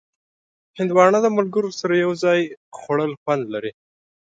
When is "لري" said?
3.53-3.71